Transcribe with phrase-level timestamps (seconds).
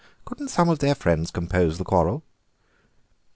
[0.25, 2.23] "Couldn't some of their friends compose the quarrel?"